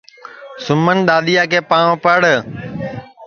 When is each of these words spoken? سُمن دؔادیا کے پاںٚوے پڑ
سُمن 0.65 0.97
دؔادیا 1.07 1.43
کے 1.51 1.59
پاںٚوے 1.69 1.95
پڑ 2.03 2.21